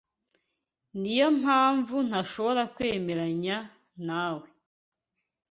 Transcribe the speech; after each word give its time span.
Niyo 0.99 1.27
mpamvu 1.39 1.95
ntashobora 2.07 2.63
kwemeranya 2.75 3.57
nawe. 4.07 4.47